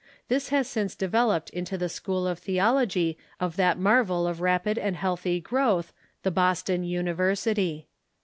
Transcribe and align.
This 0.29 0.49
has 0.49 0.67
since 0.67 0.95
devel 0.95 1.35
oped 1.37 1.51
into 1.51 1.77
the 1.77 1.87
School 1.87 2.25
of 2.25 2.39
Theology 2.39 3.19
of 3.39 3.55
that 3.57 3.77
marvel 3.77 4.25
of 4.25 4.41
rapid 4.41 4.79
and 4.79 4.95
healthy 4.95 5.39
growth. 5.39 5.93
The 6.23 6.31
Boston 6.31 6.83
University. 6.83 7.87